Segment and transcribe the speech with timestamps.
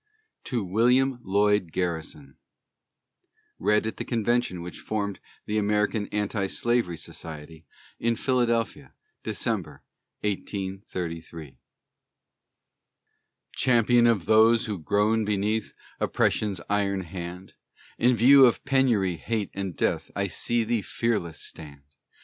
[0.43, 2.35] TO WILLIAM LLOYD GARRISON
[3.59, 7.65] [Read at the Convention which formed the American Anti Slavery Society,
[7.99, 9.83] in Philadelphia, December,
[10.21, 11.59] 1833.]
[13.55, 17.53] Champion of those who groan beneath Oppression's iron hand:
[17.99, 21.83] In view of penury, hate, and death, I see thee fearless stand.